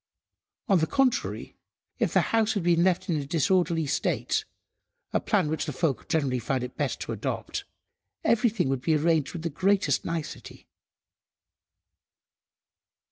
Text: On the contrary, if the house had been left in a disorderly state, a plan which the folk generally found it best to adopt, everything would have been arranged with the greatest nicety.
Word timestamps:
On 0.67 0.79
the 0.79 0.87
contrary, 0.87 1.57
if 1.99 2.11
the 2.11 2.21
house 2.33 2.53
had 2.53 2.63
been 2.63 2.83
left 2.83 3.07
in 3.07 3.17
a 3.17 3.25
disorderly 3.27 3.85
state, 3.85 4.45
a 5.13 5.19
plan 5.19 5.47
which 5.47 5.67
the 5.67 5.71
folk 5.71 6.09
generally 6.09 6.39
found 6.39 6.63
it 6.63 6.75
best 6.75 6.99
to 7.01 7.11
adopt, 7.11 7.65
everything 8.23 8.67
would 8.69 8.79
have 8.79 8.85
been 8.85 8.97
arranged 9.05 9.33
with 9.33 9.43
the 9.43 9.51
greatest 9.51 10.03
nicety. 10.03 10.67